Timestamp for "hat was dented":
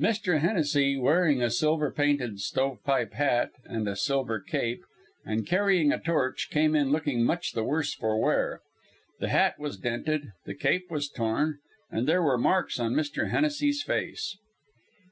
9.28-10.32